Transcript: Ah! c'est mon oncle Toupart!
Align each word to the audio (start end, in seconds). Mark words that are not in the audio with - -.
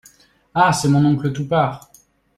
Ah! 0.55 0.73
c'est 0.73 0.89
mon 0.89 1.05
oncle 1.05 1.31
Toupart! 1.31 1.91